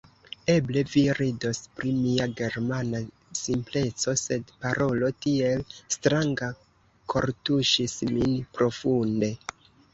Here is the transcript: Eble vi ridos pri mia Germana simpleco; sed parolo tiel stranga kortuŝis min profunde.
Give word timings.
Eble 0.51 0.81
vi 0.93 1.01
ridos 1.17 1.59
pri 1.79 1.91
mia 1.97 2.25
Germana 2.39 3.01
simpleco; 3.41 4.17
sed 4.23 4.49
parolo 4.65 5.13
tiel 5.27 5.63
stranga 5.99 6.51
kortuŝis 7.17 7.99
min 8.19 8.37
profunde. 8.59 9.35